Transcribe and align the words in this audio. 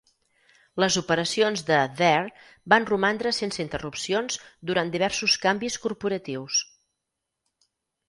Les 0.83 0.95
operacions 1.01 1.63
de 1.67 1.77
"There" 1.99 2.33
van 2.75 2.89
romandre 2.93 3.35
sense 3.43 3.63
interrupcions 3.67 4.41
durant 4.73 4.93
diversos 4.99 5.39
canvis 5.47 5.81
corporatius. 5.89 6.61